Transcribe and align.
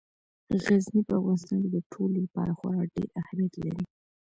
غزني 0.63 1.01
په 1.07 1.13
افغانستان 1.19 1.57
کې 1.63 1.69
د 1.75 1.77
ټولو 1.91 2.15
لپاره 2.25 2.51
خورا 2.59 2.81
ډېر 2.95 3.07
اهمیت 3.21 3.53
لري. 3.63 3.83